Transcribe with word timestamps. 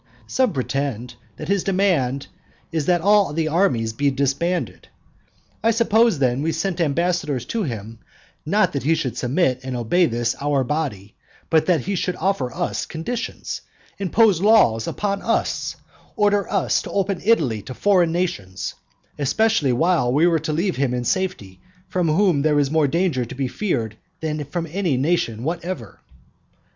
Some 0.25 0.51
pretend 0.51 1.13
that 1.37 1.47
his 1.47 1.63
demand 1.63 2.25
is 2.71 2.87
that 2.87 3.01
all 3.01 3.33
the 3.33 3.47
armies 3.49 3.93
be 3.93 4.09
disbanded. 4.09 4.87
I 5.63 5.69
suppose 5.69 6.17
then 6.17 6.41
we 6.41 6.53
sent 6.53 6.81
ambassadors 6.81 7.45
to 7.53 7.61
him, 7.61 7.99
not 8.43 8.73
that 8.73 8.81
he 8.81 8.95
should 8.95 9.15
submit 9.15 9.59
and 9.61 9.75
obey 9.77 10.07
this 10.07 10.35
our 10.41 10.63
body, 10.63 11.13
but 11.51 11.67
that 11.67 11.81
he 11.81 11.93
should 11.93 12.15
offer 12.15 12.51
us 12.51 12.87
conditions, 12.87 13.61
impose 13.99 14.41
laws 14.41 14.87
upon 14.87 15.21
us, 15.21 15.75
order 16.15 16.51
us 16.51 16.81
to 16.81 16.91
open 16.91 17.21
Italy 17.23 17.61
to 17.61 17.75
foreign 17.75 18.11
nations, 18.11 18.73
especially 19.19 19.71
while 19.71 20.11
we 20.11 20.25
were 20.25 20.39
to 20.39 20.51
leave 20.51 20.77
him 20.77 20.95
in 20.95 21.03
safety 21.03 21.59
from 21.89 22.07
whom 22.09 22.41
there 22.41 22.57
is 22.57 22.71
more 22.71 22.87
danger 22.87 23.23
to 23.23 23.35
be 23.35 23.47
feared 23.47 23.97
than 24.19 24.45
from 24.45 24.65
any 24.71 24.97
nation 24.97 25.43
whatever. 25.43 25.99